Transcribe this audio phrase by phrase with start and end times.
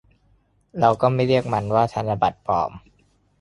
[0.79, 2.71] เราก็ไม่เรียกมันว่าธนบัตรปลอม